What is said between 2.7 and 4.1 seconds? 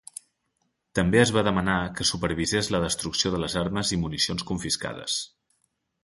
la destrucció de les armes i